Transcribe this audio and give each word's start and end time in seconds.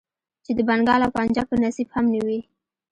چې 0.45 0.51
د 0.57 0.59
بنګال 0.69 1.01
او 1.03 1.15
پنجاب 1.17 1.45
په 1.49 1.55
نصيب 1.63 1.87
هم 1.95 2.05
نه 2.13 2.19
وې. 2.25 2.39